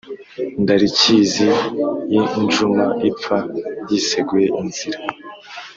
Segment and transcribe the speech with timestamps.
[0.61, 1.47] ndarikizi
[2.11, 3.37] y'injuma ipfa
[3.89, 4.99] yiseguye inzira.